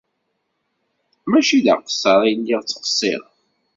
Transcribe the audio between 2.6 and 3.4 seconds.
ttqeṣṣireɣ.